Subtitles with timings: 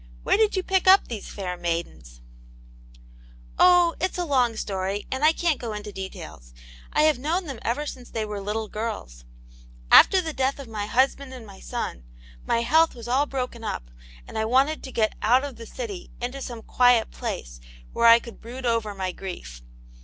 [0.23, 2.21] Where did you pick up these fair maidens
[3.59, 6.55] ?""Oh, it's a long story, and I can't go into details.
[6.91, 9.25] I have known them ever since they were little girls.
[9.91, 12.03] After the death of my husband and my son,
[12.47, 13.91] my health was all broken up,
[14.27, 14.41] and 1 nn;^^^^^ \.^^\ "CiXiX 62 Aunt
[15.21, 15.49] yam's Hero..
[15.51, 17.59] of the city into some quiet place,
[17.93, 19.61] where I could brood over my grief.